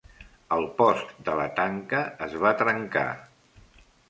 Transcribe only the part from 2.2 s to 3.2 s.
es va trencar.